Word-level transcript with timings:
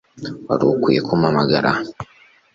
Wari 0.47 0.63
ukwiye 0.73 0.99
kumpamagara 1.07 1.71